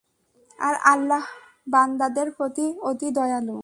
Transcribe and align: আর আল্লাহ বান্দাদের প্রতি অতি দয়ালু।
আর 0.59 0.75
আল্লাহ 0.83 1.23
বান্দাদের 1.67 2.27
প্রতি 2.37 2.65
অতি 2.81 3.09
দয়ালু। 3.11 3.57